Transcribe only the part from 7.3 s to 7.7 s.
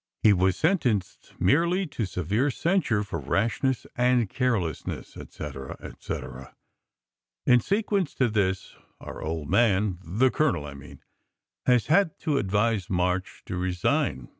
In